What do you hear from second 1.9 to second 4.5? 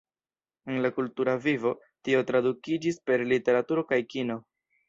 tio tradukiĝis per literaturo kaj kino.